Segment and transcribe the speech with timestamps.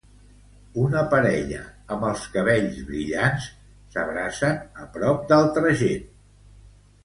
[0.83, 1.59] Una parella
[1.97, 3.45] amb els cabells brillants
[3.95, 6.13] s'abracen a prop d'altra gent.